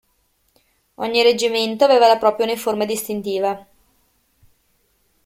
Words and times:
Ogni 0.95 1.21
reggimento 1.21 1.83
aveva 1.85 2.07
la 2.07 2.17
propria 2.17 2.47
uniforme 2.47 2.87
distintiva. 2.87 3.67